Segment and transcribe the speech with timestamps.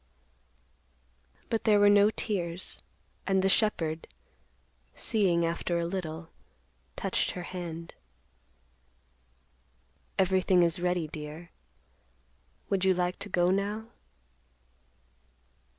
[1.51, 2.79] But there were no tears,
[3.27, 4.07] and the shepherd,
[4.95, 6.29] seeing after a little
[6.95, 7.93] touched her hand.
[10.17, 11.51] "Everything is ready, dear;
[12.67, 13.89] would you like to go now?"